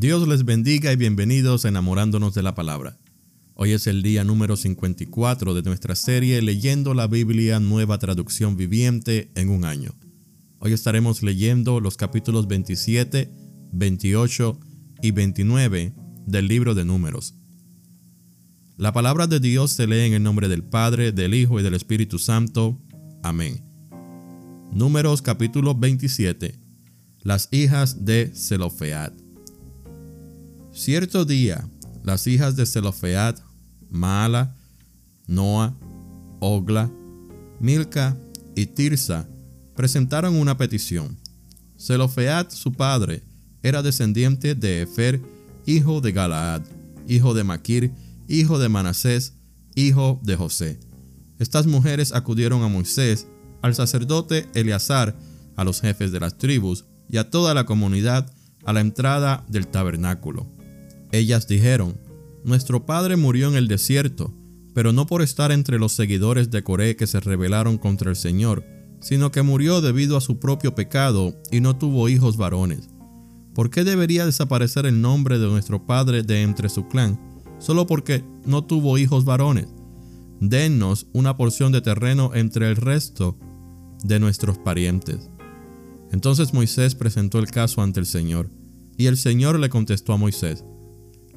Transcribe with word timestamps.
Dios 0.00 0.26
les 0.26 0.46
bendiga 0.46 0.90
y 0.94 0.96
bienvenidos 0.96 1.66
enamorándonos 1.66 2.32
de 2.32 2.42
la 2.42 2.54
palabra. 2.54 2.96
Hoy 3.52 3.72
es 3.72 3.86
el 3.86 4.02
día 4.02 4.24
número 4.24 4.56
54 4.56 5.52
de 5.52 5.60
nuestra 5.60 5.94
serie 5.94 6.40
Leyendo 6.40 6.94
la 6.94 7.06
Biblia 7.06 7.60
Nueva 7.60 7.98
Traducción 7.98 8.56
Viviente 8.56 9.30
en 9.34 9.50
un 9.50 9.66
año. 9.66 9.94
Hoy 10.58 10.72
estaremos 10.72 11.22
leyendo 11.22 11.80
los 11.80 11.98
capítulos 11.98 12.48
27, 12.48 13.30
28 13.72 14.58
y 15.02 15.10
29 15.10 15.92
del 16.24 16.48
libro 16.48 16.74
de 16.74 16.86
números. 16.86 17.34
La 18.78 18.94
palabra 18.94 19.26
de 19.26 19.38
Dios 19.38 19.72
se 19.72 19.86
lee 19.86 20.06
en 20.06 20.14
el 20.14 20.22
nombre 20.22 20.48
del 20.48 20.64
Padre, 20.64 21.12
del 21.12 21.34
Hijo 21.34 21.60
y 21.60 21.62
del 21.62 21.74
Espíritu 21.74 22.18
Santo. 22.18 22.80
Amén. 23.22 23.62
Números 24.72 25.20
capítulo 25.20 25.74
27. 25.74 26.58
Las 27.20 27.48
hijas 27.52 28.06
de 28.06 28.32
Zelofead. 28.34 29.12
Cierto 30.72 31.24
día, 31.24 31.68
las 32.04 32.28
hijas 32.28 32.54
de 32.54 32.64
Zelofead, 32.64 33.34
Mala, 33.90 34.54
Noa, 35.26 35.76
Ogla, 36.38 36.88
Milca 37.58 38.16
y 38.54 38.66
Tirsa 38.66 39.28
presentaron 39.74 40.36
una 40.36 40.56
petición. 40.56 41.18
Zelofead, 41.76 42.50
su 42.50 42.72
padre, 42.72 43.24
era 43.62 43.82
descendiente 43.82 44.54
de 44.54 44.82
Efer, 44.82 45.20
hijo 45.66 46.00
de 46.00 46.12
Galaad, 46.12 46.62
hijo 47.08 47.34
de 47.34 47.42
Maquir, 47.42 47.90
hijo 48.28 48.60
de 48.60 48.68
Manasés, 48.68 49.34
hijo 49.74 50.20
de 50.22 50.36
José. 50.36 50.78
Estas 51.40 51.66
mujeres 51.66 52.12
acudieron 52.12 52.62
a 52.62 52.68
Moisés, 52.68 53.26
al 53.60 53.74
sacerdote 53.74 54.48
Eleazar, 54.54 55.16
a 55.56 55.64
los 55.64 55.80
jefes 55.80 56.12
de 56.12 56.20
las 56.20 56.38
tribus 56.38 56.84
y 57.08 57.16
a 57.16 57.28
toda 57.28 57.54
la 57.54 57.66
comunidad 57.66 58.32
a 58.64 58.72
la 58.72 58.80
entrada 58.80 59.44
del 59.48 59.66
tabernáculo. 59.66 60.59
Ellas 61.12 61.46
dijeron, 61.46 61.98
Nuestro 62.44 62.86
padre 62.86 63.16
murió 63.16 63.48
en 63.48 63.56
el 63.56 63.68
desierto, 63.68 64.32
pero 64.74 64.92
no 64.92 65.06
por 65.06 65.22
estar 65.22 65.52
entre 65.52 65.78
los 65.78 65.92
seguidores 65.92 66.50
de 66.50 66.62
Coré 66.62 66.96
que 66.96 67.06
se 67.06 67.20
rebelaron 67.20 67.76
contra 67.76 68.10
el 68.10 68.16
Señor, 68.16 68.64
sino 69.00 69.30
que 69.30 69.42
murió 69.42 69.80
debido 69.80 70.16
a 70.16 70.20
su 70.20 70.38
propio 70.38 70.74
pecado 70.74 71.34
y 71.50 71.60
no 71.60 71.76
tuvo 71.76 72.08
hijos 72.08 72.36
varones. 72.36 72.88
¿Por 73.54 73.70
qué 73.70 73.84
debería 73.84 74.24
desaparecer 74.24 74.86
el 74.86 75.00
nombre 75.00 75.38
de 75.38 75.48
nuestro 75.48 75.84
padre 75.86 76.22
de 76.22 76.42
entre 76.42 76.68
su 76.68 76.86
clan, 76.86 77.20
solo 77.58 77.86
porque 77.86 78.24
no 78.46 78.64
tuvo 78.64 78.96
hijos 78.96 79.24
varones? 79.24 79.66
Dennos 80.40 81.08
una 81.12 81.36
porción 81.36 81.72
de 81.72 81.82
terreno 81.82 82.30
entre 82.34 82.68
el 82.68 82.76
resto 82.76 83.36
de 84.02 84.18
nuestros 84.20 84.58
parientes. 84.58 85.30
Entonces 86.12 86.54
Moisés 86.54 86.94
presentó 86.94 87.38
el 87.38 87.50
caso 87.50 87.82
ante 87.82 88.00
el 88.00 88.06
Señor, 88.06 88.50
y 88.96 89.06
el 89.06 89.16
Señor 89.16 89.58
le 89.58 89.68
contestó 89.68 90.12
a 90.12 90.16
Moisés, 90.16 90.64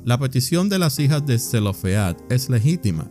la 0.06 0.20
petición 0.20 0.68
de 0.68 0.80
las 0.80 1.00
hijas 1.00 1.26
de 1.26 1.40
Zelofead 1.40 2.18
es 2.30 2.50
legítima, 2.50 3.08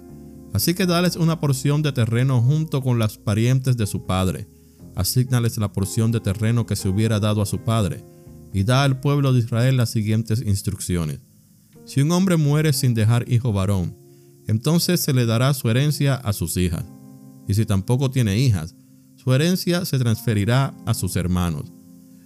así 0.52 0.74
que 0.74 0.84
dales 0.84 1.16
una 1.16 1.40
porción 1.40 1.80
de 1.80 1.90
terreno 1.90 2.42
junto 2.42 2.82
con 2.82 2.98
las 2.98 3.16
parientes 3.16 3.78
de 3.78 3.86
su 3.86 4.04
padre. 4.04 4.46
Asígnales 4.94 5.56
la 5.56 5.72
porción 5.72 6.12
de 6.12 6.20
terreno 6.20 6.66
que 6.66 6.76
se 6.76 6.90
hubiera 6.90 7.18
dado 7.18 7.40
a 7.40 7.46
su 7.46 7.60
padre, 7.64 8.04
y 8.52 8.64
da 8.64 8.84
al 8.84 9.00
pueblo 9.00 9.32
de 9.32 9.38
Israel 9.38 9.78
las 9.78 9.88
siguientes 9.88 10.42
instrucciones. 10.42 11.20
Si 11.86 12.02
un 12.02 12.12
hombre 12.12 12.36
muere 12.36 12.74
sin 12.74 12.92
dejar 12.92 13.24
hijo 13.26 13.54
varón, 13.54 13.96
entonces 14.46 15.00
se 15.00 15.14
le 15.14 15.24
dará 15.24 15.54
su 15.54 15.70
herencia 15.70 16.16
a 16.16 16.34
sus 16.34 16.58
hijas. 16.58 16.84
Y 17.48 17.54
si 17.54 17.64
tampoco 17.64 18.10
tiene 18.10 18.36
hijas, 18.38 18.76
su 19.16 19.32
herencia 19.32 19.86
se 19.86 19.98
transferirá 19.98 20.74
a 20.84 20.92
sus 20.92 21.16
hermanos. 21.16 21.72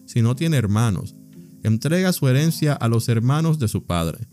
Si 0.07 0.23
no 0.23 0.35
tiene 0.35 0.57
hermanos, 0.57 1.15
entrega 1.63 2.13
su 2.13 2.27
herencia 2.27 2.73
a 2.73 2.89
los 2.89 3.09
hermanos 3.09 3.61
de 3.61 3.69
su 3.69 3.87
padre 3.87 4.27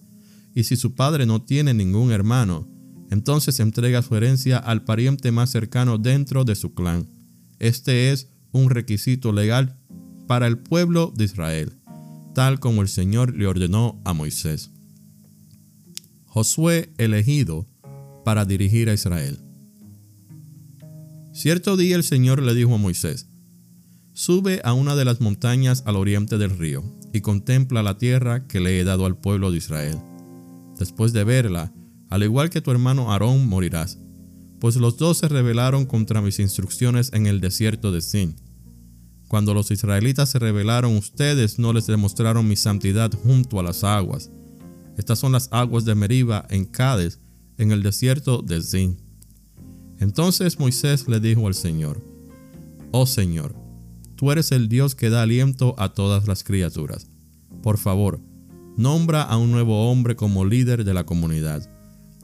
y 0.56 0.64
si 0.64 0.76
su 0.76 0.94
padre 0.96 1.26
no 1.26 1.42
tiene 1.42 1.74
ningún 1.74 2.12
hermano, 2.12 2.68
entonces 3.10 3.60
entrega 3.60 4.02
su 4.02 4.16
herencia 4.16 4.58
al 4.58 4.84
pariente 4.84 5.32
más 5.32 5.50
cercano 5.50 5.98
dentro 5.98 6.44
de 6.46 6.56
su 6.56 6.74
clan. 6.74 7.08
Este 7.60 8.12
es 8.12 8.28
un 8.52 8.70
requisito 8.70 9.32
legal 9.32 9.78
para 10.28 10.48
el 10.48 10.58
pueblo 10.58 11.12
de 11.16 11.26
Israel, 11.26 11.74
tal 12.34 12.60
como 12.60 12.82
el 12.82 12.88
Señor 12.88 13.36
le 13.36 13.48
ordenó 13.48 14.02
a 14.06 14.14
Moisés. 14.14 14.72
Josué 16.26 16.94
elegido 16.98 17.68
para 18.26 18.46
dirigir 18.46 18.90
a 18.90 18.94
Israel. 18.94 19.40
Cierto 21.34 21.78
día 21.78 21.96
el 21.96 22.04
Señor 22.04 22.42
le 22.42 22.54
dijo 22.54 22.76
a 22.76 22.78
Moisés, 22.78 23.28
Sube 24.14 24.62
a 24.64 24.74
una 24.74 24.96
de 24.96 25.06
las 25.06 25.22
montañas 25.22 25.84
al 25.88 25.96
oriente 25.96 26.38
del 26.38 26.56
río 26.56 26.84
y 27.12 27.22
contempla 27.22 27.82
la 27.82 27.98
tierra 27.98 28.48
que 28.48 28.60
le 28.60 28.80
he 28.80 28.84
dado 28.84 29.08
al 29.08 29.18
pueblo 29.18 29.52
de 29.52 29.58
Israel 29.58 30.00
Después 30.84 31.14
de 31.14 31.24
verla, 31.24 31.72
al 32.10 32.24
igual 32.24 32.50
que 32.50 32.60
tu 32.60 32.70
hermano 32.70 33.10
Aarón, 33.10 33.48
morirás, 33.48 33.98
pues 34.60 34.76
los 34.76 34.98
dos 34.98 35.18
se 35.18 35.30
rebelaron 35.30 35.86
contra 35.86 36.22
mis 36.22 36.40
instrucciones 36.40 37.10
en 37.14 37.26
el 37.26 37.40
desierto 37.40 37.94
de 37.94 38.02
Sin. 38.02 38.36
Cuando 39.30 39.54
los 39.54 39.72
israelitas 39.72 40.28
se 40.28 40.40
rebelaron, 40.40 40.98
ustedes 40.98 41.58
no 41.58 41.72
les 41.72 41.88
demostraron 41.88 42.50
mi 42.50 42.58
santidad 42.58 43.14
junto 43.24 43.62
a 43.62 43.64
las 43.64 43.86
aguas. 43.86 44.30
Estas 44.98 45.20
son 45.20 45.32
las 45.32 45.48
aguas 45.54 45.86
de 45.86 45.96
Meriba 45.96 46.46
en 46.50 46.66
Cades, 46.66 47.22
en 47.58 47.72
el 47.72 47.82
desierto 47.82 48.42
de 48.42 48.62
Zin. 48.62 48.98
Entonces 50.02 50.60
Moisés 50.60 51.08
le 51.08 51.22
dijo 51.22 51.48
al 51.48 51.54
Señor, 51.54 52.04
Oh 52.92 53.06
Señor, 53.06 53.56
tú 54.18 54.34
eres 54.34 54.52
el 54.52 54.68
Dios 54.68 54.96
que 54.96 55.10
da 55.10 55.22
aliento 55.22 55.76
a 55.78 55.94
todas 55.94 56.28
las 56.28 56.44
criaturas. 56.44 57.08
Por 57.62 57.78
favor, 57.78 58.20
Nombra 58.76 59.22
a 59.22 59.38
un 59.38 59.52
nuevo 59.52 59.92
hombre 59.92 60.16
como 60.16 60.46
líder 60.46 60.84
de 60.84 60.94
la 60.94 61.06
comunidad. 61.06 61.70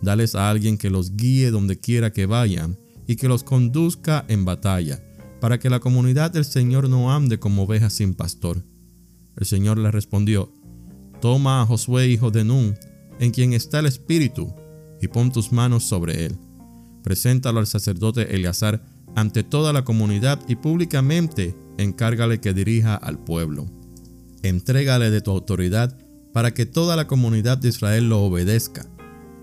Dales 0.01 0.33
a 0.33 0.49
alguien 0.49 0.77
que 0.77 0.89
los 0.89 1.15
guíe 1.15 1.51
donde 1.51 1.77
quiera 1.77 2.11
que 2.11 2.25
vayan 2.25 2.77
y 3.05 3.17
que 3.17 3.27
los 3.27 3.43
conduzca 3.43 4.25
en 4.27 4.45
batalla, 4.45 5.03
para 5.41 5.59
que 5.59 5.69
la 5.69 5.79
comunidad 5.79 6.31
del 6.31 6.45
Señor 6.45 6.89
no 6.89 7.13
ande 7.13 7.39
como 7.39 7.63
ovejas 7.63 7.93
sin 7.93 8.15
pastor. 8.15 8.63
El 9.35 9.45
Señor 9.45 9.77
le 9.77 9.91
respondió, 9.91 10.51
Toma 11.21 11.61
a 11.61 11.65
Josué 11.65 12.07
hijo 12.07 12.31
de 12.31 12.43
Nun, 12.43 12.75
en 13.19 13.31
quien 13.31 13.53
está 13.53 13.79
el 13.79 13.85
Espíritu, 13.85 14.53
y 15.01 15.07
pon 15.07 15.31
tus 15.31 15.51
manos 15.51 15.83
sobre 15.83 16.25
él. 16.25 16.37
Preséntalo 17.03 17.59
al 17.59 17.67
sacerdote 17.67 18.35
Eleazar 18.35 18.83
ante 19.15 19.43
toda 19.43 19.71
la 19.71 19.83
comunidad 19.83 20.39
y 20.47 20.55
públicamente 20.55 21.55
encárgale 21.77 22.39
que 22.41 22.53
dirija 22.53 22.95
al 22.95 23.19
pueblo. 23.19 23.67
Entrégale 24.43 25.09
de 25.09 25.21
tu 25.21 25.31
autoridad 25.31 25.97
para 26.33 26.53
que 26.53 26.65
toda 26.65 26.95
la 26.95 27.07
comunidad 27.07 27.57
de 27.57 27.69
Israel 27.69 28.09
lo 28.09 28.21
obedezca. 28.21 28.89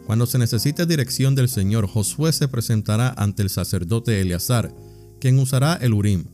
Cuando 0.06 0.26
se 0.26 0.38
necesite 0.38 0.86
dirección 0.86 1.34
del 1.34 1.48
Señor, 1.48 1.88
Josué 1.88 2.32
se 2.32 2.48
presentará 2.48 3.12
ante 3.16 3.42
el 3.42 3.50
sacerdote 3.50 4.20
Eleazar, 4.20 4.72
quien 5.20 5.38
usará 5.38 5.74
el 5.74 5.94
Urim, 5.94 6.26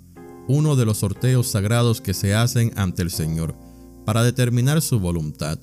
uno 0.49 0.77
de 0.77 0.85
los 0.85 0.99
sorteos 0.99 1.49
sagrados 1.49 2.01
que 2.01 2.13
se 2.13 2.35
hacen 2.35 2.73
ante 2.77 3.03
el 3.03 3.11
Señor, 3.11 3.57
para 4.05 4.23
determinar 4.23 4.83
su 4.83 5.01
voluntad. 5.01 5.59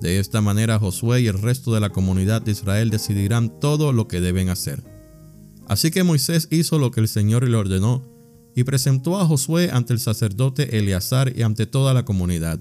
De 0.00 0.18
esta 0.18 0.40
manera 0.40 0.78
Josué 0.78 1.20
y 1.20 1.26
el 1.26 1.40
resto 1.40 1.74
de 1.74 1.80
la 1.80 1.90
comunidad 1.90 2.42
de 2.42 2.52
Israel 2.52 2.90
decidirán 2.90 3.60
todo 3.60 3.92
lo 3.92 4.08
que 4.08 4.20
deben 4.20 4.48
hacer. 4.48 4.82
Así 5.68 5.90
que 5.90 6.02
Moisés 6.02 6.48
hizo 6.50 6.78
lo 6.78 6.90
que 6.90 7.00
el 7.00 7.08
Señor 7.08 7.46
le 7.46 7.56
ordenó 7.56 8.02
y 8.54 8.64
presentó 8.64 9.20
a 9.20 9.26
Josué 9.26 9.70
ante 9.72 9.92
el 9.92 10.00
sacerdote 10.00 10.78
Eleazar 10.78 11.32
y 11.36 11.42
ante 11.42 11.66
toda 11.66 11.94
la 11.94 12.04
comunidad. 12.04 12.60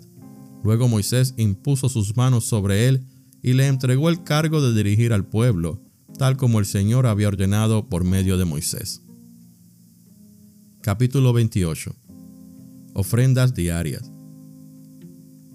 Luego 0.64 0.88
Moisés 0.88 1.34
impuso 1.38 1.90
sus 1.90 2.16
manos 2.16 2.46
sobre 2.46 2.88
él 2.88 3.06
y 3.42 3.54
le 3.54 3.68
entregó 3.68 4.10
el 4.10 4.24
cargo 4.24 4.62
de 4.62 4.76
dirigir 4.76 5.14
al 5.14 5.26
pueblo, 5.26 5.82
tal 6.18 6.38
como 6.38 6.60
el 6.60 6.66
Señor 6.66 7.08
había 7.08 7.28
ordenado 7.28 7.90
por 7.90 8.04
medio 8.04 8.38
de 8.38 8.46
Moisés. 8.46 9.02
Capítulo 10.82 11.34
28 11.34 11.96
Ofrendas 12.94 13.54
diarias 13.56 14.12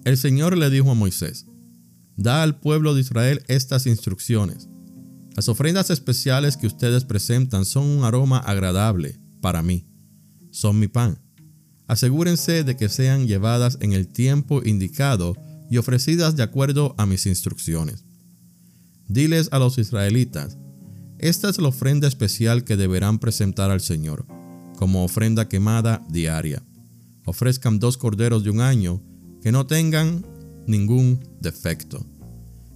El 0.03 0.17
Señor 0.17 0.57
le 0.57 0.69
dijo 0.69 0.91
a 0.91 0.95
Moisés, 0.95 1.45
Da 2.17 2.43
al 2.43 2.59
pueblo 2.59 2.95
de 2.95 3.01
Israel 3.01 3.43
estas 3.47 3.85
instrucciones. 3.85 4.67
Las 5.35 5.49
ofrendas 5.49 5.91
especiales 5.91 6.57
que 6.57 6.65
ustedes 6.65 7.05
presentan 7.05 7.63
son 7.63 7.85
un 7.85 8.03
aroma 8.03 8.39
agradable 8.39 9.19
para 9.39 9.61
mí. 9.61 9.85
Son 10.49 10.79
mi 10.79 10.87
pan 10.87 11.19
asegúrense 11.87 12.63
de 12.63 12.75
que 12.75 12.89
sean 12.89 13.27
llevadas 13.27 13.77
en 13.81 13.93
el 13.93 14.07
tiempo 14.07 14.61
indicado 14.63 15.35
y 15.69 15.77
ofrecidas 15.77 16.35
de 16.35 16.43
acuerdo 16.43 16.95
a 16.97 17.05
mis 17.05 17.25
instrucciones. 17.25 18.03
Diles 19.07 19.49
a 19.51 19.59
los 19.59 19.77
israelitas, 19.77 20.57
esta 21.17 21.49
es 21.49 21.57
la 21.57 21.69
ofrenda 21.69 22.07
especial 22.07 22.63
que 22.63 22.77
deberán 22.77 23.19
presentar 23.19 23.71
al 23.71 23.81
Señor, 23.81 24.25
como 24.77 25.03
ofrenda 25.03 25.47
quemada 25.47 26.05
diaria. 26.09 26.61
Ofrezcan 27.25 27.79
dos 27.79 27.97
corderos 27.97 28.43
de 28.43 28.51
un 28.51 28.61
año 28.61 29.01
que 29.41 29.51
no 29.51 29.65
tengan 29.65 30.25
ningún 30.67 31.19
defecto. 31.41 32.05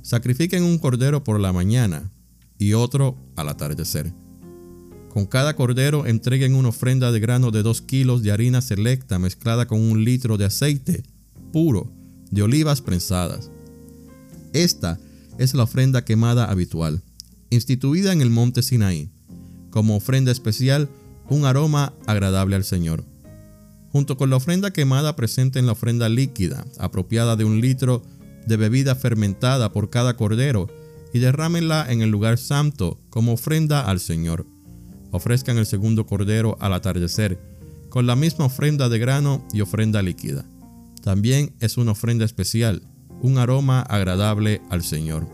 Sacrifiquen 0.01 0.63
un 0.63 0.79
cordero 0.79 1.23
por 1.23 1.39
la 1.39 1.53
mañana 1.53 2.11
y 2.57 2.73
otro 2.73 3.17
al 3.35 3.49
atardecer. 3.49 4.20
Con 5.13 5.25
cada 5.25 5.57
cordero 5.57 6.05
entreguen 6.05 6.55
una 6.55 6.69
ofrenda 6.69 7.11
de 7.11 7.19
grano 7.19 7.51
de 7.51 7.63
2 7.63 7.81
kilos 7.81 8.23
de 8.23 8.31
harina 8.31 8.61
selecta 8.61 9.19
mezclada 9.19 9.67
con 9.67 9.81
un 9.81 10.05
litro 10.05 10.37
de 10.37 10.45
aceite 10.45 11.03
puro 11.51 11.91
de 12.29 12.43
olivas 12.43 12.79
prensadas. 12.79 13.51
Esta 14.53 14.99
es 15.37 15.53
la 15.53 15.63
ofrenda 15.63 16.05
quemada 16.05 16.49
habitual, 16.49 17.01
instituida 17.49 18.13
en 18.13 18.21
el 18.21 18.29
monte 18.29 18.63
Sinaí, 18.63 19.09
como 19.69 19.97
ofrenda 19.97 20.31
especial, 20.31 20.87
un 21.29 21.43
aroma 21.43 21.91
agradable 22.07 22.55
al 22.55 22.63
Señor. 22.63 23.03
Junto 23.91 24.15
con 24.15 24.29
la 24.29 24.37
ofrenda 24.37 24.71
quemada 24.71 25.17
presenten 25.17 25.65
la 25.65 25.73
ofrenda 25.73 26.07
líquida, 26.07 26.65
apropiada 26.77 27.35
de 27.35 27.43
un 27.43 27.59
litro 27.59 28.01
de 28.47 28.55
bebida 28.55 28.95
fermentada 28.95 29.73
por 29.73 29.89
cada 29.89 30.15
cordero, 30.15 30.69
y 31.13 31.19
derrámenla 31.19 31.91
en 31.91 32.01
el 32.01 32.09
lugar 32.09 32.37
santo 32.37 32.97
como 33.09 33.33
ofrenda 33.33 33.81
al 33.81 33.99
Señor. 33.99 34.45
Ofrezcan 35.11 35.57
el 35.57 35.65
segundo 35.65 36.05
cordero 36.05 36.57
al 36.59 36.73
atardecer, 36.73 37.39
con 37.89 38.07
la 38.07 38.15
misma 38.15 38.45
ofrenda 38.45 38.89
de 38.89 38.99
grano 38.99 39.45
y 39.53 39.61
ofrenda 39.61 40.01
líquida. 40.01 40.45
También 41.03 41.53
es 41.59 41.77
una 41.77 41.91
ofrenda 41.91 42.25
especial, 42.25 42.81
un 43.21 43.37
aroma 43.37 43.81
agradable 43.81 44.61
al 44.69 44.83
Señor. 44.83 45.27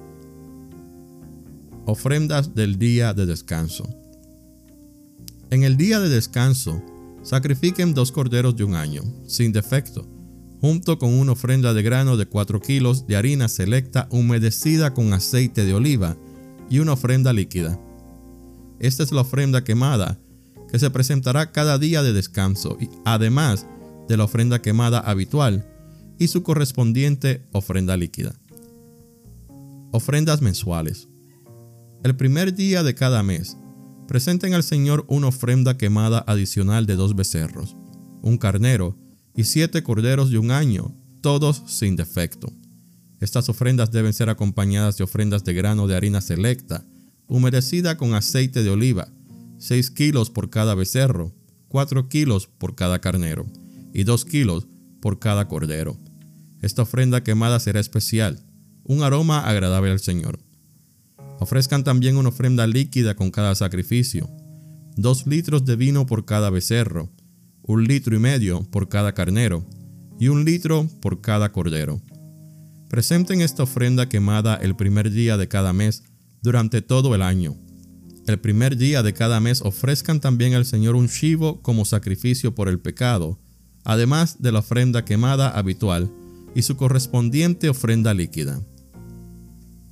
Ofrendas 1.86 2.56
del 2.56 2.78
día 2.80 3.14
de 3.14 3.26
descanso. 3.26 3.88
En 5.50 5.64
el 5.64 5.78
día 5.78 6.00
de 6.00 6.10
descanso, 6.10 6.82
sacrifiquen 7.24 7.94
dos 7.94 8.12
corderos 8.12 8.56
de 8.56 8.64
un 8.64 8.76
año, 8.76 9.04
sin 9.28 9.52
defecto, 9.52 10.06
junto 10.60 10.98
con 10.98 11.14
una 11.14 11.34
ofrenda 11.34 11.74
de 11.74 11.84
grano 11.84 12.18
de 12.18 12.26
4 12.26 12.60
kilos 12.60 13.08
de 13.08 13.16
harina 13.16 13.48
selecta 13.48 14.08
humedecida 14.10 14.94
con 14.94 15.14
aceite 15.14 15.64
de 15.64 15.74
oliva 15.74 16.18
y 16.70 16.80
una 16.80 16.94
ofrenda 16.94 17.32
líquida. 17.32 17.80
Esta 18.80 19.04
es 19.04 19.12
la 19.12 19.22
ofrenda 19.22 19.64
quemada 19.64 20.20
que 20.72 20.80
se 20.80 20.90
presentará 20.90 21.52
cada 21.52 21.78
día 21.78 22.04
de 22.04 22.14
descanso, 22.14 22.78
además 23.06 23.66
de 24.08 24.18
la 24.18 24.26
ofrenda 24.26 24.62
quemada 24.62 25.00
habitual 25.00 25.68
y 26.20 26.28
su 26.28 26.44
correspondiente 26.44 27.46
ofrenda 27.52 27.96
líquida. 27.98 28.36
Ofrendas 29.92 30.42
mensuales. 30.42 31.08
El 32.04 32.16
primer 32.16 32.54
día 32.54 32.84
de 32.84 32.96
cada 32.96 33.24
mes, 33.24 33.58
presenten 34.08 34.54
al 34.54 34.64
Señor 34.64 35.06
una 35.08 35.28
ofrenda 35.28 35.78
quemada 35.78 36.24
adicional 36.28 36.86
de 36.86 36.96
dos 36.96 37.16
becerros, 37.16 37.76
un 38.22 38.38
carnero 38.38 38.98
y 39.36 39.44
siete 39.44 39.84
corderos 39.84 40.32
de 40.32 40.38
un 40.38 40.52
año, 40.52 40.96
todos 41.22 41.64
sin 41.68 41.96
defecto. 41.96 42.52
Estas 43.20 43.50
ofrendas 43.50 43.92
deben 43.92 44.14
ser 44.14 44.30
acompañadas 44.30 44.98
de 44.98 45.04
ofrendas 45.04 45.44
de 45.44 45.54
grano 45.54 45.88
de 45.88 45.96
harina 45.96 46.22
selecta, 46.22 46.86
humedecida 47.28 47.98
con 47.98 48.14
aceite 48.14 48.64
de 48.64 48.70
oliva, 48.70 49.10
6 49.60 49.92
kilos 49.92 50.30
por 50.30 50.50
cada 50.50 50.76
becerro, 50.76 51.34
4 51.68 52.10
kilos 52.10 52.48
por 52.48 52.76
cada 52.76 53.00
carnero 53.00 53.46
y 53.94 54.04
2 54.04 54.26
kilos 54.26 54.68
por 55.02 55.20
cada 55.20 55.48
cordero. 55.48 55.98
Esta 56.62 56.84
ofrenda 56.84 57.24
quemada 57.24 57.60
será 57.60 57.80
especial, 57.80 58.40
un 58.84 59.04
aroma 59.04 59.48
agradable 59.48 59.92
al 59.92 60.00
Señor. 60.00 60.40
Ofrezcan 61.40 61.84
también 61.84 62.18
una 62.18 62.30
ofrenda 62.30 62.66
líquida 62.66 63.16
con 63.16 63.32
cada 63.32 63.54
sacrificio, 63.56 64.30
2 64.96 65.28
litros 65.28 65.66
de 65.66 65.76
vino 65.76 66.06
por 66.06 66.26
cada 66.26 66.50
becerro, 66.50 67.10
un 67.62 67.84
litro 67.84 68.16
y 68.16 68.20
medio 68.20 68.64
por 68.64 68.90
cada 68.90 69.14
carnero 69.14 69.66
y 70.20 70.30
un 70.30 70.46
litro 70.46 70.90
por 71.02 71.22
cada 71.22 71.52
cordero. 71.52 72.02
Presenten 72.90 73.42
esta 73.42 73.64
ofrenda 73.64 74.08
quemada 74.08 74.56
el 74.56 74.76
primer 74.76 75.12
día 75.12 75.38
de 75.38 75.48
cada 75.48 75.74
mes 75.74 76.04
durante 76.42 76.82
todo 76.82 77.16
el 77.16 77.22
año. 77.22 77.56
El 78.28 78.40
primer 78.40 78.76
día 78.76 79.04
de 79.04 79.14
cada 79.14 79.40
mes 79.40 79.62
ofrezcan 79.62 80.20
también 80.20 80.54
al 80.54 80.66
Señor 80.66 80.96
un 80.96 81.08
chivo 81.08 81.62
como 81.62 81.86
sacrificio 81.86 82.54
por 82.54 82.68
el 82.68 82.80
pecado, 82.80 83.40
además 83.86 84.42
de 84.42 84.52
la 84.52 84.60
ofrenda 84.60 85.06
quemada 85.06 85.50
habitual 85.50 86.12
y 86.54 86.64
su 86.64 86.76
correspondiente 86.76 87.70
ofrenda 87.70 88.14
líquida. 88.14 88.62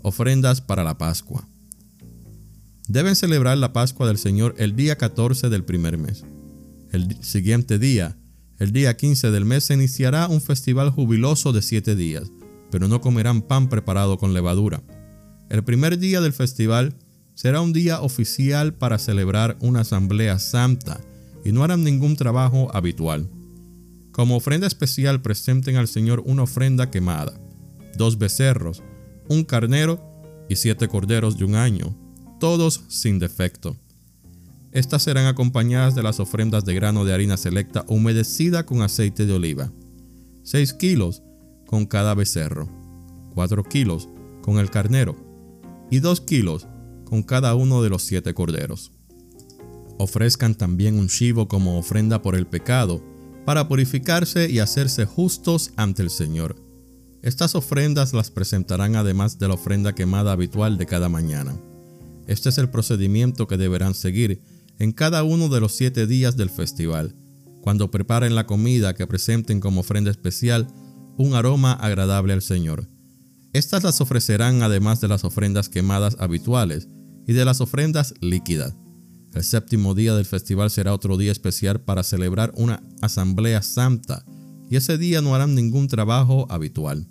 Ofrendas 0.01 0.59
para 0.59 0.83
la 0.83 0.97
Pascua. 0.97 1.47
Deben 2.89 3.15
celebrar 3.15 3.57
la 3.57 3.71
Pascua 3.71 4.05
del 4.07 4.17
Señor 4.17 4.53
el 4.57 4.75
día 4.75 4.97
14 4.97 5.49
del 5.49 5.63
primer 5.63 5.97
mes. 5.97 6.25
El 6.91 7.23
siguiente 7.23 7.79
día, 7.79 8.17
el 8.59 8.73
día 8.73 8.97
15 8.97 9.31
del 9.31 9.45
mes, 9.45 9.63
se 9.63 9.75
iniciará 9.75 10.27
un 10.27 10.41
festival 10.41 10.89
jubiloso 10.89 11.53
de 11.53 11.61
siete 11.61 11.95
días, 11.95 12.31
pero 12.69 12.89
no 12.89 12.99
comerán 12.99 13.41
pan 13.41 13.69
preparado 13.69 14.17
con 14.17 14.33
levadura 14.33 14.83
el 15.49 15.63
primer 15.63 15.99
día 15.99 16.21
del 16.21 16.33
festival 16.33 16.95
será 17.35 17.61
un 17.61 17.73
día 17.73 18.01
oficial 18.01 18.73
para 18.73 18.97
celebrar 18.97 19.57
una 19.59 19.81
asamblea 19.81 20.39
santa 20.39 20.99
y 21.43 21.51
no 21.51 21.63
harán 21.63 21.83
ningún 21.83 22.15
trabajo 22.15 22.69
habitual. 22.73 23.29
Como 24.11 24.37
ofrenda 24.37 24.65
especial 24.65 25.21
presenten 25.21 25.75
al 25.75 25.87
Señor 25.87 26.23
una 26.25 26.43
ofrenda 26.43 26.89
quemada, 26.89 27.33
dos 27.97 28.17
becerros, 28.17 28.81
un 29.27 29.43
carnero 29.43 30.01
y 30.49 30.55
siete 30.55 30.87
corderos 30.87 31.37
de 31.37 31.45
un 31.45 31.55
año, 31.55 31.95
todos 32.39 32.85
sin 32.87 33.19
defecto. 33.19 33.75
Estas 34.71 35.03
serán 35.03 35.27
acompañadas 35.27 35.95
de 35.95 36.03
las 36.03 36.19
ofrendas 36.19 36.65
de 36.65 36.73
grano 36.73 37.05
de 37.05 37.13
harina 37.13 37.37
selecta 37.37 37.85
humedecida 37.87 38.65
con 38.65 38.81
aceite 38.81 39.25
de 39.25 39.33
oliva, 39.33 39.71
6 40.43 40.73
kilos 40.73 41.23
con 41.65 41.85
cada 41.85 42.13
becerro, 42.13 42.69
4 43.33 43.63
kilos 43.63 44.09
con 44.41 44.59
el 44.59 44.69
carnero 44.69 45.24
y 45.89 45.99
dos 45.99 46.21
kilos 46.21 46.67
con 47.05 47.23
cada 47.23 47.55
uno 47.55 47.81
de 47.81 47.89
los 47.89 48.03
siete 48.03 48.33
corderos. 48.33 48.91
Ofrezcan 49.97 50.55
también 50.55 50.99
un 50.99 51.07
chivo 51.07 51.47
como 51.47 51.77
ofrenda 51.77 52.21
por 52.21 52.35
el 52.35 52.47
pecado, 52.47 53.01
para 53.45 53.67
purificarse 53.67 54.49
y 54.49 54.59
hacerse 54.59 55.05
justos 55.05 55.71
ante 55.75 56.01
el 56.01 56.09
Señor. 56.09 56.55
Estas 57.21 57.55
ofrendas 57.55 58.13
las 58.13 58.31
presentarán 58.31 58.95
además 58.95 59.39
de 59.39 59.47
la 59.47 59.53
ofrenda 59.53 59.93
quemada 59.93 60.31
habitual 60.31 60.77
de 60.77 60.85
cada 60.85 61.09
mañana. 61.09 61.55
Este 62.27 62.49
es 62.49 62.57
el 62.57 62.69
procedimiento 62.69 63.47
que 63.47 63.57
deberán 63.57 63.93
seguir 63.93 64.41
en 64.79 64.91
cada 64.91 65.23
uno 65.23 65.47
de 65.47 65.61
los 65.61 65.75
siete 65.75 66.07
días 66.07 66.35
del 66.35 66.49
festival. 66.49 67.15
Cuando 67.61 67.89
preparen 67.91 68.35
la 68.35 68.45
comida 68.45 68.93
que 68.93 69.07
presenten 69.07 69.59
como 69.59 69.81
ofrenda 69.81 70.11
especial, 70.11 70.67
un 71.17 71.33
aroma 71.33 71.73
agradable 71.73 72.33
al 72.33 72.41
Señor. 72.41 72.87
Estas 73.55 73.85
las 73.85 74.01
ofrecerán 74.01 74.63
además 74.63 74.99
de 74.99 75.07
las 75.07 75.23
ofrendas 75.23 75.69
quemadas 75.69 76.17
habituales 76.19 76.89
y 77.25 77.31
de 77.31 77.45
las 77.45 77.61
ofrendas 77.61 78.13
líquidas. 78.19 78.75
El 79.33 79.45
séptimo 79.45 79.95
día 79.95 80.13
del 80.13 80.25
festival 80.25 80.69
será 80.69 80.93
otro 80.93 81.15
día 81.15 81.31
especial 81.31 81.79
para 81.79 82.03
celebrar 82.03 82.51
una 82.57 82.83
asamblea 83.01 83.61
santa 83.61 84.25
y 84.69 84.75
ese 84.75 84.97
día 84.97 85.21
no 85.21 85.35
harán 85.35 85.55
ningún 85.55 85.87
trabajo 85.87 86.47
habitual. 86.49 87.07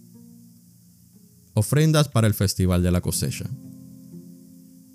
Ofrendas 1.55 2.09
para 2.09 2.27
el 2.27 2.35
festival 2.35 2.83
de 2.83 2.91
la 2.91 3.01
cosecha. 3.01 3.49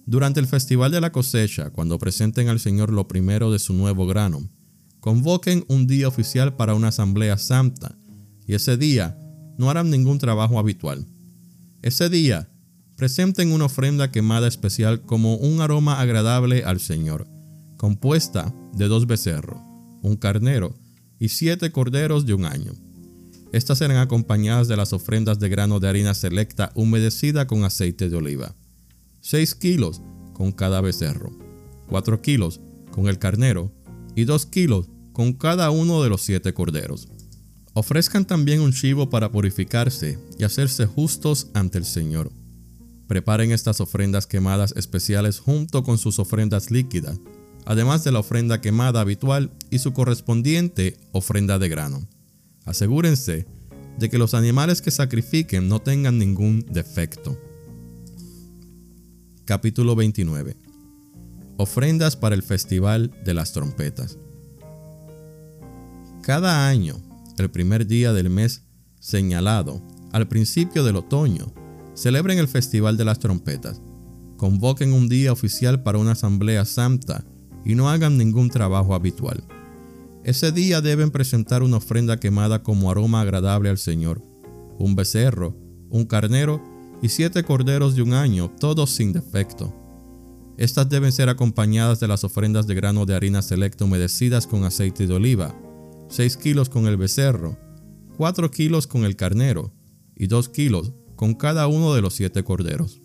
Durante 0.05 0.39
el 0.39 0.45
festival 0.45 0.91
de 0.91 1.01
la 1.01 1.11
cosecha, 1.11 1.71
cuando 1.71 1.97
presenten 1.97 2.49
al 2.49 2.59
Señor 2.59 2.91
lo 2.91 3.07
primero 3.07 3.51
de 3.51 3.57
su 3.57 3.73
nuevo 3.73 4.05
grano, 4.05 4.47
convoquen 4.99 5.65
un 5.67 5.87
día 5.87 6.09
oficial 6.09 6.55
para 6.55 6.75
una 6.75 6.89
asamblea 6.89 7.39
santa 7.39 7.97
y 8.45 8.53
ese 8.53 8.77
día 8.77 9.17
no 9.57 9.71
harán 9.71 9.89
ningún 9.89 10.19
trabajo 10.19 10.59
habitual. 10.59 11.07
Ese 11.81 12.09
día, 12.09 12.49
presenten 12.97 13.53
una 13.53 13.65
ofrenda 13.65 14.11
quemada 14.11 14.49
especial 14.49 15.01
como 15.01 15.35
un 15.35 15.61
aroma 15.61 16.01
agradable 16.01 16.63
al 16.65 16.81
Señor, 16.81 17.25
compuesta 17.77 18.53
de 18.73 18.89
dos 18.89 19.07
becerros, 19.07 19.61
un 20.01 20.17
carnero 20.17 20.75
y 21.19 21.29
siete 21.29 21.71
corderos 21.71 22.25
de 22.25 22.33
un 22.33 22.43
año. 22.43 22.73
Estas 23.53 23.77
serán 23.77 23.95
acompañadas 23.97 24.67
de 24.67 24.75
las 24.75 24.91
ofrendas 24.91 25.39
de 25.39 25.47
grano 25.47 25.79
de 25.79 25.87
harina 25.87 26.13
selecta 26.13 26.73
humedecida 26.75 27.47
con 27.47 27.63
aceite 27.63 28.09
de 28.09 28.17
oliva. 28.17 28.55
6 29.21 29.55
kilos 29.55 30.01
con 30.33 30.51
cada 30.51 30.81
becerro, 30.81 31.31
4 31.87 32.21
kilos 32.21 32.59
con 32.91 33.07
el 33.07 33.19
carnero 33.19 33.71
y 34.15 34.25
2 34.25 34.45
kilos 34.47 34.89
con 35.13 35.31
cada 35.31 35.71
uno 35.71 36.03
de 36.03 36.09
los 36.09 36.21
siete 36.21 36.53
corderos. 36.53 37.07
Ofrezcan 37.73 38.25
también 38.25 38.61
un 38.61 38.73
chivo 38.73 39.09
para 39.09 39.31
purificarse 39.31 40.17
y 40.37 40.43
hacerse 40.43 40.85
justos 40.85 41.49
ante 41.53 41.77
el 41.77 41.85
Señor. 41.85 42.31
Preparen 43.07 43.51
estas 43.51 43.79
ofrendas 43.79 44.27
quemadas 44.27 44.73
especiales 44.75 45.39
junto 45.39 45.83
con 45.83 45.97
sus 45.97 46.19
ofrendas 46.19 46.71
líquidas, 46.71 47.19
además 47.65 48.03
de 48.03 48.11
la 48.11 48.19
ofrenda 48.19 48.61
quemada 48.61 49.01
habitual 49.01 49.51
y 49.69 49.79
su 49.79 49.93
correspondiente 49.93 50.97
ofrenda 51.11 51.59
de 51.59 51.69
grano. 51.69 52.07
Asegúrense 52.65 53.47
de 53.97 54.09
que 54.09 54.17
los 54.17 54.33
animales 54.33 54.81
que 54.81 54.91
sacrifiquen 54.91 55.67
no 55.67 55.81
tengan 55.81 56.17
ningún 56.17 56.65
defecto. 56.71 57.37
Capítulo 59.45 59.95
29 59.95 60.55
Ofrendas 61.57 62.15
para 62.15 62.35
el 62.35 62.43
Festival 62.43 63.11
de 63.25 63.33
las 63.33 63.51
Trompetas. 63.51 64.17
Cada 66.21 66.67
año, 66.67 67.01
el 67.43 67.51
primer 67.51 67.87
día 67.87 68.13
del 68.13 68.29
mes 68.29 68.65
señalado, 68.99 69.81
al 70.11 70.27
principio 70.27 70.83
del 70.83 70.97
otoño, 70.97 71.53
celebren 71.93 72.39
el 72.39 72.47
Festival 72.47 72.97
de 72.97 73.05
las 73.05 73.19
Trompetas. 73.19 73.81
Convoquen 74.37 74.93
un 74.93 75.09
día 75.09 75.31
oficial 75.31 75.83
para 75.83 75.97
una 75.97 76.13
asamblea 76.13 76.65
santa 76.65 77.25
y 77.65 77.75
no 77.75 77.89
hagan 77.89 78.17
ningún 78.17 78.49
trabajo 78.49 78.95
habitual. 78.95 79.43
Ese 80.23 80.51
día 80.51 80.81
deben 80.81 81.11
presentar 81.11 81.63
una 81.63 81.77
ofrenda 81.77 82.19
quemada 82.19 82.63
como 82.63 82.91
aroma 82.91 83.21
agradable 83.21 83.69
al 83.69 83.77
Señor, 83.77 84.21
un 84.77 84.95
becerro, 84.95 85.57
un 85.89 86.05
carnero 86.05 86.63
y 87.01 87.09
siete 87.09 87.43
corderos 87.43 87.95
de 87.95 88.01
un 88.01 88.13
año, 88.13 88.49
todos 88.59 88.91
sin 88.91 89.13
defecto. 89.13 89.73
Estas 90.57 90.89
deben 90.89 91.11
ser 91.11 91.29
acompañadas 91.29 91.99
de 92.01 92.07
las 92.07 92.23
ofrendas 92.23 92.67
de 92.67 92.75
grano 92.75 93.05
de 93.05 93.15
harina 93.15 93.41
selecta 93.41 93.85
humedecidas 93.85 94.45
con 94.45 94.65
aceite 94.65 95.07
de 95.07 95.13
oliva, 95.13 95.55
6 96.09 96.37
kilos 96.37 96.69
con 96.69 96.87
el 96.87 96.97
becerro, 96.97 97.57
4 98.17 98.51
kilos 98.51 98.87
con 98.87 99.05
el 99.05 99.15
carnero 99.15 99.73
y 100.15 100.27
2 100.27 100.49
kilos 100.49 100.93
con 101.15 101.33
cada 101.33 101.67
uno 101.67 101.93
de 101.93 102.01
los 102.01 102.13
siete 102.13 102.43
corderos. 102.43 103.01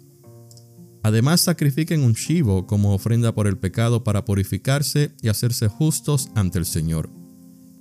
Además 1.03 1.43
sacrifiquen 1.43 2.03
un 2.03 2.15
chivo 2.15 2.67
como 2.67 2.95
ofrenda 2.95 3.35
por 3.35 3.47
el 3.47 3.59
pecado 3.59 4.05
para 4.05 4.25
purificarse 4.25 5.13
y 5.21 5.29
hacerse 5.29 5.69
justos 5.69 6.31
ante 6.35 6.59
el 6.59 6.65
Señor. 6.65 7.11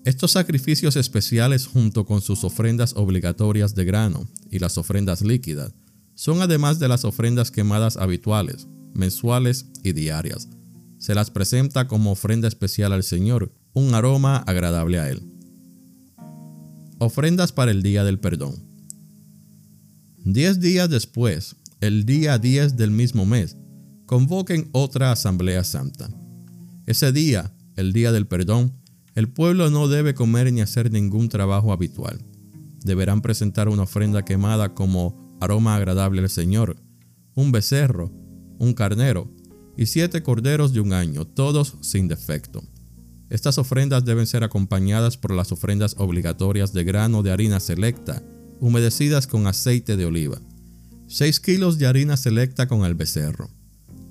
Estos 0.06 0.32
sacrificios 0.32 0.98
especiales 0.98 1.68
junto 1.68 2.06
con 2.06 2.22
sus 2.22 2.44
ofrendas 2.44 2.94
obligatorias 2.98 3.76
de 3.76 3.86
grano 3.86 4.28
y 4.52 4.60
las 4.60 4.78
ofrendas 4.78 5.22
líquidas 5.22 5.74
son 6.16 6.42
además 6.42 6.80
de 6.80 6.88
las 6.88 7.06
ofrendas 7.06 7.52
quemadas 7.52 7.96
habituales, 7.96 8.68
mensuales 8.94 9.68
y 9.84 9.94
diarias. 9.94 10.50
Se 10.98 11.16
las 11.16 11.32
presenta 11.32 11.88
como 11.88 12.12
ofrenda 12.12 12.48
especial 12.48 12.92
al 12.92 13.04
Señor, 13.04 13.54
un 13.74 13.94
aroma 13.94 14.38
agradable 14.38 15.00
a 15.00 15.10
Él. 15.10 15.22
Ofrendas 17.00 17.52
para 17.52 17.72
el 17.72 17.82
Día 17.84 18.04
del 18.04 18.20
Perdón. 18.20 18.56
Diez 20.26 20.62
días 20.62 20.90
después, 20.90 21.58
el 21.82 22.06
día 22.06 22.38
10 22.38 22.78
del 22.78 22.92
mismo 22.92 23.26
mes, 23.26 23.58
convoquen 24.06 24.70
otra 24.72 25.12
asamblea 25.12 25.66
santa. 25.66 26.10
Ese 26.86 27.12
día, 27.12 27.54
el 27.76 27.92
día 27.92 28.14
del 28.14 28.26
perdón, 28.26 28.72
el 29.16 29.28
pueblo 29.28 29.70
no 29.70 29.90
debe 29.90 30.14
comer 30.14 30.54
ni 30.54 30.62
hacer 30.62 30.92
ningún 30.92 31.28
trabajo 31.28 31.74
habitual. 31.74 32.24
Deberán 32.86 33.22
presentar 33.22 33.68
una 33.68 33.84
ofrenda 33.84 34.24
quemada 34.24 34.74
como 34.74 35.38
aroma 35.42 35.76
agradable 35.76 36.22
al 36.22 36.30
Señor, 36.30 36.78
un 37.36 37.52
becerro, 37.52 38.14
un 38.60 38.74
carnero 38.74 39.30
y 39.76 39.88
siete 39.88 40.24
corderos 40.24 40.72
de 40.72 40.80
un 40.80 40.94
año, 40.94 41.26
todos 41.26 41.76
sin 41.82 42.08
defecto. 42.08 42.64
Estas 43.34 43.58
ofrendas 43.58 44.06
deben 44.06 44.28
ser 44.28 44.44
acompañadas 44.44 45.18
por 45.18 45.34
las 45.34 45.52
ofrendas 45.52 45.96
obligatorias 45.98 46.72
de 46.72 46.84
grano 46.84 47.24
de 47.24 47.32
harina 47.32 47.60
selecta, 47.60 48.22
humedecidas 48.60 49.26
con 49.26 49.48
aceite 49.48 49.98
de 49.98 50.06
oliva. 50.06 50.40
6 51.08 51.40
kilos 51.40 51.80
de 51.80 51.88
harina 51.88 52.16
selecta 52.16 52.68
con 52.68 52.86
el 52.86 52.94
becerro, 52.94 53.50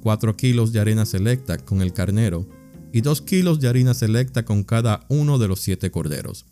4 0.02 0.36
kilos 0.36 0.72
de 0.72 0.80
harina 0.80 1.06
selecta 1.06 1.56
con 1.58 1.82
el 1.82 1.92
carnero 1.92 2.48
y 2.92 3.02
2 3.02 3.22
kilos 3.22 3.60
de 3.60 3.68
harina 3.68 3.94
selecta 3.94 4.44
con 4.44 4.64
cada 4.64 5.06
uno 5.08 5.38
de 5.38 5.46
los 5.46 5.60
siete 5.60 5.92
corderos. 5.92 6.44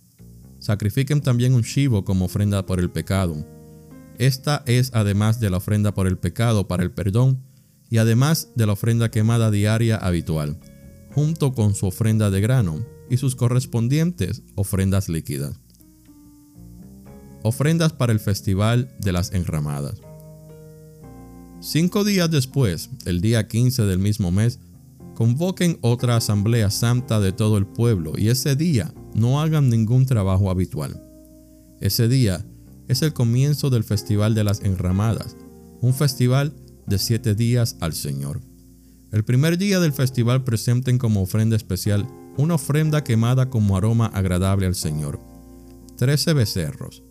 Sacrifiquen 0.61 1.23
también 1.23 1.55
un 1.55 1.65
chivo 1.65 2.05
como 2.05 2.27
ofrenda 2.27 2.67
por 2.67 2.79
el 2.79 2.89
pecado. 2.89 3.45
Esta 4.17 4.62
es 4.67 4.93
además 4.95 5.41
de 5.41 5.50
la 5.50 5.57
ofrenda 5.57 5.93
por 5.93 6.07
el 6.07 6.19
pecado 6.19 6.69
para 6.69 6.85
el 6.85 6.93
perdón 6.93 7.43
y 7.91 7.99
además 7.99 8.50
de 8.55 8.67
la 8.67 8.75
ofrenda 8.75 9.11
quemada 9.11 9.50
diaria 9.50 9.97
habitual, 9.97 10.57
junto 11.14 11.52
con 11.52 11.75
su 11.75 11.87
ofrenda 11.87 12.31
de 12.31 12.40
grano 12.40 12.85
y 13.09 13.17
sus 13.17 13.35
correspondientes 13.35 14.43
ofrendas 14.55 15.09
líquidas. 15.09 15.59
Ofrendas 17.43 17.93
para 17.93 18.12
el 18.12 18.21
Festival 18.21 18.95
de 19.00 19.12
las 19.12 19.33
Enramadas. 19.33 20.00
Cinco 21.61 22.05
días 22.05 22.31
después, 22.31 22.90
el 23.05 23.21
día 23.21 23.49
15 23.49 23.83
del 23.83 23.99
mismo 23.99 24.31
mes, 24.31 24.61
convoquen 25.14 25.79
otra 25.83 26.17
asamblea 26.17 26.71
santa 26.71 27.21
de 27.21 27.33
todo 27.33 27.59
el 27.59 27.67
pueblo 27.67 28.12
y 28.17 28.29
ese 28.29 28.57
día 28.57 28.95
no 29.14 29.40
hagan 29.40 29.69
ningún 29.69 30.07
trabajo 30.07 30.50
habitual. 30.50 31.02
Ese 31.81 32.09
día 32.09 32.47
es 32.88 33.02
el 33.02 33.12
comienzo 33.12 33.69
del 33.71 33.85
Festival 33.85 34.35
de 34.35 34.45
las 34.45 34.62
Enramadas, 34.62 35.37
un 35.81 35.95
festival 35.95 36.55
de 36.87 36.99
siete 36.99 37.35
días 37.35 37.76
al 37.81 37.93
Señor. 37.93 38.40
El 39.12 39.25
primer 39.25 39.59
día 39.59 39.81
del 39.81 39.93
festival 39.93 40.45
presenten 40.45 40.97
como 40.97 41.23
ofrenda 41.23 41.57
especial 41.57 42.07
una 42.37 42.55
ofrenda 42.55 43.02
quemada 43.02 43.50
como 43.50 43.76
aroma 43.76 44.07
agradable 44.07 44.67
al 44.67 44.76
Señor. 44.76 45.19
Trece 45.97 46.33
becerros, 46.33 47.02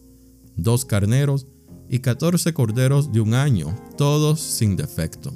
dos 0.56 0.86
carneros 0.86 1.48
y 1.90 2.00
catorce 2.00 2.54
corderos 2.54 3.12
de 3.12 3.20
un 3.20 3.34
año, 3.34 3.76
todos 3.98 4.40
sin 4.40 4.78
defecto. 4.78 5.34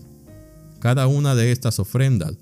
Cada 0.80 1.08
una 1.08 1.36
de 1.36 1.52
estas 1.52 1.80
ofrendas 1.80 2.38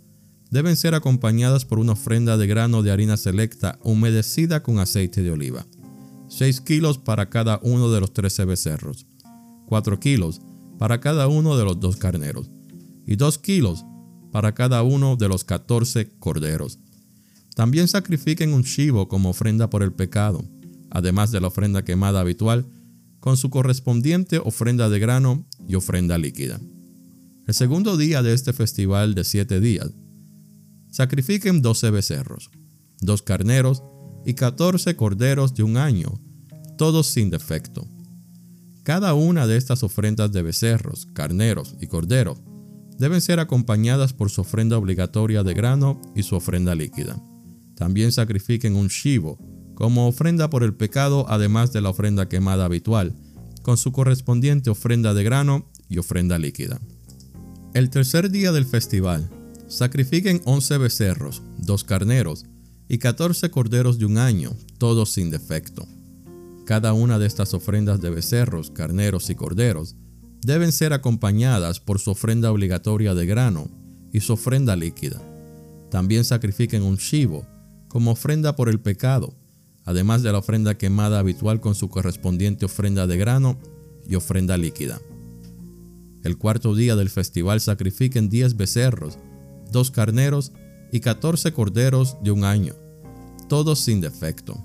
deben 0.51 0.75
ser 0.75 0.93
acompañadas 0.93 1.65
por 1.65 1.79
una 1.79 1.93
ofrenda 1.93 2.37
de 2.37 2.45
grano 2.45 2.83
de 2.83 2.91
harina 2.91 3.17
selecta 3.17 3.79
humedecida 3.83 4.61
con 4.61 4.79
aceite 4.79 5.23
de 5.23 5.31
oliva. 5.31 5.65
6 6.27 6.61
kilos 6.61 6.97
para 6.99 7.29
cada 7.29 7.59
uno 7.63 7.89
de 7.91 7.99
los 7.99 8.13
trece 8.13 8.45
becerros, 8.45 9.07
4 9.65 9.99
kilos 9.99 10.41
para 10.77 10.99
cada 11.01 11.27
uno 11.27 11.57
de 11.57 11.65
los 11.65 11.79
dos 11.79 11.97
carneros 11.97 12.51
y 13.05 13.15
2 13.15 13.37
kilos 13.39 13.85
para 14.31 14.53
cada 14.53 14.83
uno 14.83 15.15
de 15.15 15.27
los 15.27 15.43
catorce 15.43 16.09
corderos. 16.19 16.79
También 17.55 17.88
sacrifiquen 17.88 18.53
un 18.53 18.63
chivo 18.63 19.07
como 19.07 19.29
ofrenda 19.29 19.69
por 19.69 19.83
el 19.83 19.91
pecado, 19.91 20.43
además 20.89 21.31
de 21.31 21.41
la 21.41 21.47
ofrenda 21.47 21.83
quemada 21.83 22.21
habitual 22.21 22.65
con 23.19 23.38
su 23.38 23.50
correspondiente 23.50 24.39
ofrenda 24.39 24.89
de 24.89 25.00
grano 25.00 25.45
y 25.67 25.75
ofrenda 25.75 26.17
líquida. 26.17 26.59
El 27.45 27.53
segundo 27.53 27.97
día 27.97 28.23
de 28.23 28.33
este 28.33 28.53
festival 28.53 29.13
de 29.13 29.23
siete 29.23 29.59
días, 29.59 29.91
sacrifiquen 30.89 31.61
doce 31.61 31.91
becerros, 31.91 32.50
dos 33.00 33.21
carneros 33.21 33.83
y 34.25 34.33
catorce 34.33 34.95
corderos 34.95 35.53
de 35.53 35.63
un 35.63 35.77
año, 35.77 36.19
todos 36.77 37.07
sin 37.07 37.29
defecto. 37.29 37.88
Cada 38.83 39.13
una 39.13 39.45
de 39.45 39.57
estas 39.57 39.83
ofrendas 39.83 40.31
de 40.31 40.41
becerros, 40.41 41.07
carneros 41.13 41.75
y 41.79 41.88
corderos 41.88 42.39
deben 43.01 43.20
ser 43.20 43.39
acompañadas 43.39 44.13
por 44.13 44.29
su 44.29 44.41
ofrenda 44.41 44.77
obligatoria 44.77 45.41
de 45.41 45.55
grano 45.55 46.00
y 46.15 46.22
su 46.22 46.36
ofrenda 46.36 46.75
líquida. 46.75 47.20
También 47.75 48.12
sacrifiquen 48.12 48.75
un 48.75 48.89
chivo 48.89 49.39
como 49.74 50.08
ofrenda 50.08 50.51
por 50.51 50.62
el 50.62 50.75
pecado, 50.75 51.25
además 51.27 51.74
de 51.74 51.81
la 51.81 51.89
ofrenda 51.89 52.29
quemada 52.29 52.65
habitual, 52.65 53.17
con 53.63 53.77
su 53.77 53.91
correspondiente 53.91 54.70
ofrenda 54.70 55.15
de 55.15 55.24
grano 55.24 55.72
y 55.89 55.98
ofrenda 55.98 56.38
líquida. 56.38 56.79
El 57.74 57.89
tercer 57.89 58.29
día 58.29 58.51
del 58.51 58.65
festival, 58.65 59.27
sacrifiquen 59.67 60.39
once 60.46 60.77
becerros, 60.77 61.41
dos 61.58 61.84
carneros 61.84 62.46
y 62.88 63.00
catorce 63.00 63.50
corderos 63.50 63.98
de 63.98 64.05
un 64.05 64.20
año, 64.20 64.51
todos 64.77 65.12
sin 65.12 65.31
defecto. 65.31 65.88
Cada 66.67 66.93
una 66.93 67.17
de 67.17 67.25
estas 67.25 67.55
ofrendas 67.55 68.00
de 68.00 68.12
becerros, 68.12 68.70
carneros 68.70 69.31
y 69.31 69.36
corderos 69.36 69.96
deben 70.41 70.71
ser 70.71 70.93
acompañadas 70.93 71.79
por 71.79 72.00
su 72.00 72.12
ofrenda 72.12 72.51
obligatoria 72.51 73.13
de 73.13 73.25
grano 73.25 73.69
y 74.12 74.21
su 74.21 74.33
ofrenda 74.33 74.75
líquida. 74.75 75.21
También 75.89 76.24
sacrifiquen 76.24 76.83
un 76.83 76.98
chivo 76.98 77.45
como 77.88 78.12
ofrenda 78.12 78.55
por 78.55 78.69
el 78.69 78.79
pecado, 78.79 79.36
además 79.83 80.24
de 80.24 80.31
la 80.31 80.39
ofrenda 80.39 80.77
quemada 80.77 81.19
habitual 81.19 81.60
con 81.60 81.75
su 81.75 81.89
correspondiente 81.89 82.65
ofrenda 82.65 83.07
de 83.07 83.17
grano 83.17 83.60
y 84.07 84.15
ofrenda 84.15 84.57
líquida. 84.57 85.00
El 86.24 86.38
cuarto 86.38 86.75
día 86.75 86.95
del 86.95 87.10
festival 87.10 87.62
sacrifiquen 87.62 88.29
diez 88.29 88.55
becerros, 88.55 89.17
dos 89.71 89.91
carneros 89.91 90.51
y 90.91 91.00
catorce 91.00 91.51
corderos 91.51 92.17
de 92.24 92.31
un 92.31 92.43
año, 92.43 92.75
todos 93.50 93.79
sin 93.79 94.01
defecto. 94.01 94.63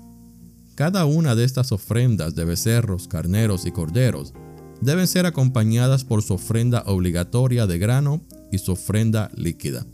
Cada 0.75 1.05
una 1.05 1.35
de 1.35 1.43
estas 1.43 1.71
ofrendas 1.71 2.35
de 2.35 2.45
becerros, 2.45 3.07
carneros 3.07 3.65
y 3.65 3.71
corderos 3.71 4.33
deben 4.81 5.07
ser 5.07 5.25
acompañadas 5.25 6.03
por 6.03 6.21
su 6.21 6.35
ofrenda 6.35 6.83
obligatoria 6.85 7.67
de 7.67 7.77
grano 7.77 8.21
y 8.51 8.57
su 8.59 8.73
ofrenda 8.73 9.31
líquida. 9.35 9.85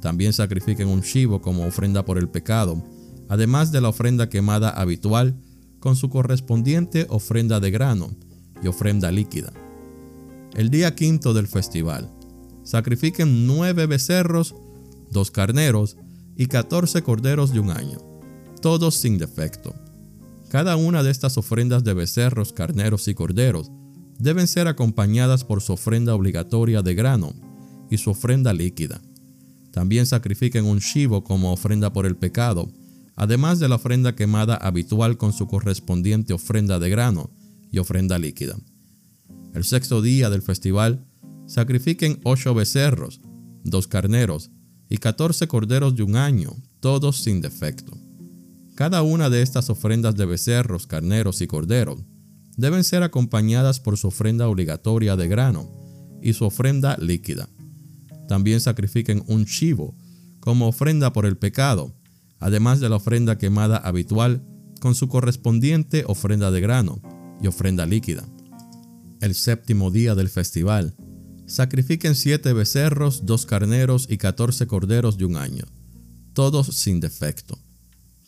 También 0.00 0.32
sacrifiquen 0.32 0.88
un 0.88 1.02
chivo 1.02 1.40
como 1.40 1.66
ofrenda 1.66 2.04
por 2.04 2.18
el 2.18 2.28
pecado, 2.28 2.82
además 3.28 3.70
de 3.70 3.80
la 3.80 3.90
ofrenda 3.90 4.28
quemada 4.28 4.70
habitual 4.70 5.36
con 5.78 5.96
su 5.96 6.10
correspondiente 6.10 7.06
ofrenda 7.08 7.60
de 7.60 7.70
grano 7.70 8.10
y 8.62 8.66
ofrenda 8.66 9.10
líquida. 9.10 9.52
El 10.54 10.70
día 10.70 10.94
quinto 10.94 11.32
del 11.32 11.46
festival, 11.46 12.10
sacrifiquen 12.64 13.46
nueve 13.46 13.86
becerros, 13.86 14.54
dos 15.10 15.30
carneros 15.30 15.96
y 16.36 16.46
catorce 16.46 17.02
corderos 17.02 17.52
de 17.52 17.60
un 17.60 17.70
año, 17.70 17.98
todos 18.60 18.94
sin 18.96 19.18
defecto. 19.18 19.74
Cada 20.48 20.76
una 20.76 21.02
de 21.02 21.10
estas 21.10 21.38
ofrendas 21.38 21.84
de 21.84 21.94
becerros, 21.94 22.52
carneros 22.52 23.06
y 23.06 23.14
corderos 23.14 23.70
deben 24.20 24.46
ser 24.46 24.68
acompañadas 24.68 25.44
por 25.44 25.62
su 25.62 25.72
ofrenda 25.72 26.14
obligatoria 26.14 26.82
de 26.82 26.94
grano 26.94 27.32
y 27.90 27.98
su 27.98 28.10
ofrenda 28.10 28.52
líquida. 28.52 29.00
También 29.72 30.06
sacrifiquen 30.06 30.66
un 30.66 30.80
chivo 30.80 31.24
como 31.24 31.52
ofrenda 31.52 31.92
por 31.92 32.04
el 32.06 32.16
pecado, 32.16 32.70
además 33.16 33.58
de 33.58 33.68
la 33.68 33.76
ofrenda 33.76 34.14
quemada 34.14 34.56
habitual 34.56 35.16
con 35.16 35.32
su 35.32 35.46
correspondiente 35.46 36.34
ofrenda 36.34 36.78
de 36.78 36.90
grano 36.90 37.30
y 37.72 37.78
ofrenda 37.78 38.18
líquida. 38.18 38.56
El 39.54 39.64
sexto 39.64 40.02
día 40.02 40.28
del 40.28 40.42
festival, 40.42 41.06
sacrifiquen 41.46 42.20
ocho 42.22 42.54
becerros, 42.54 43.20
dos 43.64 43.86
carneros 43.86 44.50
y 44.88 44.98
catorce 44.98 45.48
corderos 45.48 45.96
de 45.96 46.02
un 46.02 46.16
año, 46.16 46.56
todos 46.80 47.22
sin 47.22 47.40
defecto. 47.40 47.96
Cada 48.74 49.02
una 49.02 49.30
de 49.30 49.42
estas 49.42 49.70
ofrendas 49.70 50.14
de 50.16 50.26
becerros, 50.26 50.86
carneros 50.86 51.40
y 51.40 51.46
corderos 51.46 52.00
deben 52.60 52.84
ser 52.84 53.02
acompañadas 53.02 53.80
por 53.80 53.96
su 53.96 54.08
ofrenda 54.08 54.48
obligatoria 54.48 55.16
de 55.16 55.28
grano 55.28 55.70
y 56.22 56.34
su 56.34 56.44
ofrenda 56.44 56.96
líquida. 56.98 57.48
También 58.28 58.60
sacrifiquen 58.60 59.24
un 59.26 59.46
chivo 59.46 59.96
como 60.40 60.68
ofrenda 60.68 61.12
por 61.12 61.26
el 61.26 61.36
pecado, 61.36 61.94
además 62.38 62.80
de 62.80 62.88
la 62.88 62.96
ofrenda 62.96 63.38
quemada 63.38 63.78
habitual 63.78 64.44
con 64.80 64.94
su 64.94 65.08
correspondiente 65.08 66.04
ofrenda 66.06 66.50
de 66.50 66.60
grano 66.60 67.00
y 67.42 67.46
ofrenda 67.46 67.86
líquida. 67.86 68.28
El 69.20 69.34
séptimo 69.34 69.90
día 69.90 70.14
del 70.14 70.28
festival, 70.28 70.94
sacrifiquen 71.46 72.14
siete 72.14 72.52
becerros, 72.52 73.26
dos 73.26 73.44
carneros 73.46 74.06
y 74.08 74.18
catorce 74.18 74.66
corderos 74.66 75.18
de 75.18 75.24
un 75.24 75.36
año, 75.36 75.64
todos 76.32 76.68
sin 76.68 77.00
defecto. 77.00 77.58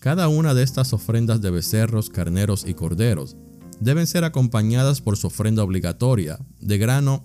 Cada 0.00 0.28
una 0.28 0.52
de 0.52 0.64
estas 0.64 0.92
ofrendas 0.92 1.40
de 1.40 1.50
becerros, 1.50 2.10
carneros 2.10 2.64
y 2.66 2.74
corderos 2.74 3.36
deben 3.82 4.06
ser 4.06 4.24
acompañadas 4.24 5.00
por 5.00 5.16
su 5.16 5.26
ofrenda 5.26 5.64
obligatoria 5.64 6.38
de 6.60 6.78
grano 6.78 7.24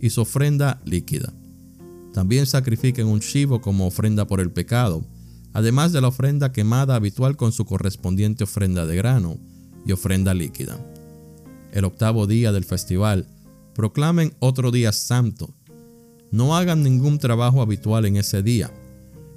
y 0.00 0.10
su 0.10 0.20
ofrenda 0.20 0.80
líquida. 0.84 1.32
También 2.12 2.46
sacrifiquen 2.46 3.06
un 3.06 3.20
chivo 3.20 3.60
como 3.60 3.86
ofrenda 3.86 4.26
por 4.26 4.40
el 4.40 4.52
pecado, 4.52 5.06
además 5.54 5.92
de 5.92 6.02
la 6.02 6.08
ofrenda 6.08 6.52
quemada 6.52 6.94
habitual 6.94 7.36
con 7.36 7.52
su 7.52 7.64
correspondiente 7.64 8.44
ofrenda 8.44 8.86
de 8.86 8.96
grano 8.96 9.38
y 9.86 9.92
ofrenda 9.92 10.34
líquida. 10.34 10.78
El 11.72 11.84
octavo 11.86 12.26
día 12.26 12.52
del 12.52 12.64
festival, 12.64 13.26
proclamen 13.74 14.34
otro 14.40 14.70
día 14.70 14.92
santo. 14.92 15.54
No 16.30 16.56
hagan 16.56 16.82
ningún 16.82 17.18
trabajo 17.18 17.62
habitual 17.62 18.04
en 18.04 18.16
ese 18.16 18.42
día. 18.42 18.70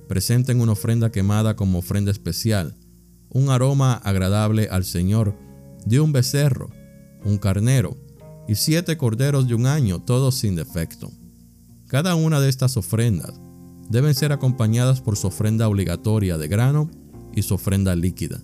Presenten 0.08 0.60
una 0.60 0.74
ofrenda 0.74 1.12
quemada 1.12 1.56
como 1.56 1.80
ofrenda 1.80 2.12
especial, 2.12 2.76
un 3.30 3.50
aroma 3.50 3.94
agradable 3.94 4.68
al 4.70 4.84
Señor 4.84 5.47
de 5.88 6.01
un 6.01 6.12
becerro, 6.12 6.70
un 7.24 7.38
carnero 7.38 7.98
y 8.48 8.56
siete 8.56 8.98
corderos 8.98 9.48
de 9.48 9.56
un 9.56 9.65
año, 9.65 10.01
todos 10.03 10.36
sin 10.36 10.56
defecto. 10.56 11.12
Cada 11.88 12.15
una 12.15 12.41
de 12.41 12.50
estas 12.50 12.75
ofrendas 12.75 13.39
deben 13.89 14.13
ser 14.13 14.34
acompañadas 14.34 15.00
por 15.00 15.15
su 15.15 15.27
ofrenda 15.27 15.67
obligatoria 15.67 16.38
de 16.38 16.48
grano 16.50 16.89
y 17.34 17.41
su 17.44 17.53
ofrenda 17.53 17.96
líquida. 17.96 18.41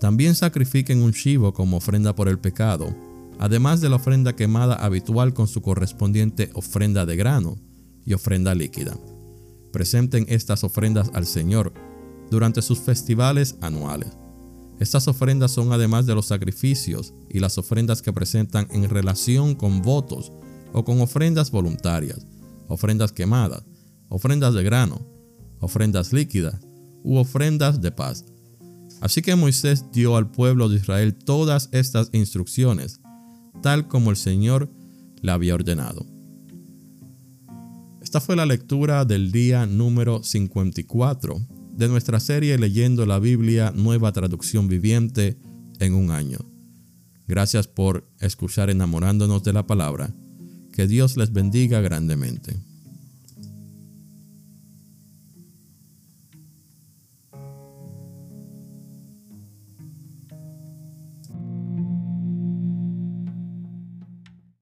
También 0.00 0.34
sacrifiquen 0.34 1.02
un 1.02 1.12
chivo 1.12 1.54
como 1.54 1.78
ofrenda 1.78 2.14
por 2.14 2.28
el 2.28 2.38
pecado, 2.38 2.94
además 3.38 3.80
de 3.80 3.88
la 3.88 3.96
ofrenda 3.96 4.36
quemada 4.36 4.74
habitual 4.74 5.32
con 5.32 5.48
su 5.48 5.62
correspondiente 5.62 6.50
ofrenda 6.54 7.06
de 7.06 7.16
grano 7.16 7.56
y 8.04 8.12
ofrenda 8.12 8.54
líquida. 8.54 8.96
Presenten 9.72 10.26
estas 10.28 10.64
ofrendas 10.64 11.10
al 11.14 11.26
Señor 11.26 11.72
durante 12.30 12.60
sus 12.60 12.80
festivales 12.80 13.56
anuales. 13.62 14.10
Estas 14.80 15.06
ofrendas 15.06 15.52
son 15.52 15.72
además 15.72 16.06
de 16.06 16.14
los 16.14 16.26
sacrificios 16.26 17.14
y 17.28 17.38
las 17.38 17.58
ofrendas 17.58 18.02
que 18.02 18.12
presentan 18.12 18.66
en 18.70 18.88
relación 18.88 19.54
con 19.54 19.82
votos 19.82 20.32
o 20.72 20.84
con 20.84 21.00
ofrendas 21.00 21.50
voluntarias 21.50 22.26
ofrendas 22.70 23.12
quemadas, 23.12 23.64
ofrendas 24.08 24.54
de 24.54 24.62
grano, 24.62 25.04
ofrendas 25.58 26.12
líquidas 26.12 26.60
u 27.02 27.16
ofrendas 27.16 27.80
de 27.80 27.90
paz. 27.90 28.24
Así 29.00 29.22
que 29.22 29.34
Moisés 29.34 29.86
dio 29.92 30.16
al 30.16 30.30
pueblo 30.30 30.68
de 30.68 30.76
Israel 30.76 31.14
todas 31.14 31.68
estas 31.72 32.10
instrucciones, 32.12 33.00
tal 33.62 33.88
como 33.88 34.10
el 34.10 34.16
Señor 34.16 34.70
le 35.20 35.32
había 35.32 35.54
ordenado. 35.54 36.06
Esta 38.00 38.20
fue 38.20 38.36
la 38.36 38.46
lectura 38.46 39.04
del 39.04 39.32
día 39.32 39.66
número 39.66 40.22
54 40.22 41.40
de 41.80 41.88
nuestra 41.88 42.20
serie 42.20 42.58
Leyendo 42.58 43.06
la 43.06 43.18
Biblia 43.18 43.72
Nueva 43.74 44.12
Traducción 44.12 44.68
Viviente 44.68 45.38
en 45.78 45.94
un 45.94 46.10
año. 46.10 46.38
Gracias 47.26 47.68
por 47.68 48.06
escuchar 48.20 48.68
enamorándonos 48.68 49.42
de 49.44 49.54
la 49.54 49.66
palabra 49.66 50.14
que 50.74 50.86
Dios 50.86 51.16
les 51.16 51.32
bendiga 51.32 51.80
grandemente. 51.80 52.60